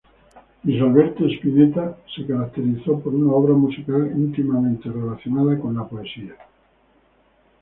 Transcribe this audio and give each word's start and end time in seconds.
Luis 0.63 0.81
Alberto 0.81 1.27
Spinetta 1.29 1.95
se 2.15 2.25
caracterizó 2.25 2.99
por 3.01 3.13
una 3.13 3.33
obra 3.33 3.53
musical 3.53 4.11
íntimamente 4.15 4.89
relacionada 4.89 5.59
con 5.59 5.75
la 5.75 5.87
poesía. 5.87 6.33